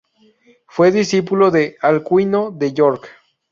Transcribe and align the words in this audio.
Fue 0.65 0.91
discípulo 0.91 1.51
de 1.51 1.77
Alcuino 1.79 2.49
de 2.49 2.73
York. 2.73 3.07